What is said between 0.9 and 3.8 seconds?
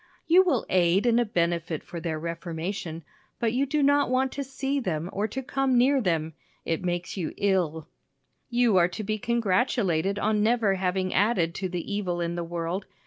in a benefit for their reformation, but you